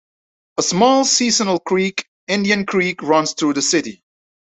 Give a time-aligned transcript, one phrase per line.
[0.57, 4.03] A small seasonal creek, Indian Creek, runs through the city.